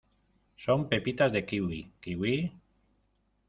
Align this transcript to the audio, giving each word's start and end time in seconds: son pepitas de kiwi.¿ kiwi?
son 0.63 0.85
pepitas 0.91 1.29
de 1.31 1.41
kiwi.¿ 1.49 1.81
kiwi? 2.01 2.33